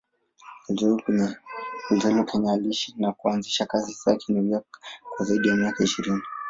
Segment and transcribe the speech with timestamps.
[1.89, 4.65] Alizaliwa Kenya, aliishi na kuanzisha kazi zake New York
[5.17, 6.21] kwa zaidi ya miaka ishirini.